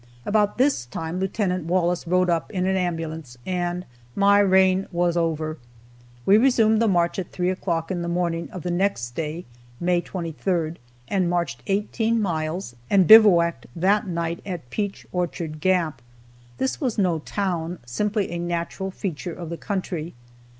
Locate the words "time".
0.87-1.19